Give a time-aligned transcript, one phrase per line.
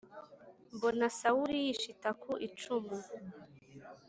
[0.75, 2.95] mbona Sawuli yishita ku icumu